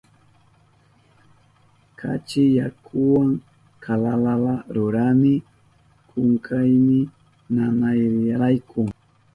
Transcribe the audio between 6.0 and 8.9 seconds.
kunkayni nanayrayku.